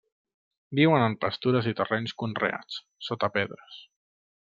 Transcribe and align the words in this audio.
Viuen 0.77 1.03
en 1.07 1.17
pastures 1.25 1.69
i 1.71 1.73
terrenys 1.81 2.15
conreats, 2.23 2.79
sota 3.09 3.31
pedres. 3.37 3.79